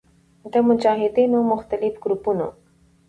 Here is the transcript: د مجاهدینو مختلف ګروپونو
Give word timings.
د 0.53 0.53
مجاهدینو 0.67 1.39
مختلف 1.51 1.93
ګروپونو 2.03 2.47